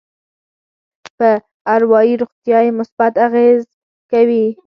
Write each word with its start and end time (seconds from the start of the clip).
په 1.17 1.29
اروایي 1.75 2.13
روغتيا 2.21 2.59
يې 2.65 2.71
مثبت 2.79 3.13
اغېز 3.27 3.63
کوي. 4.11 4.45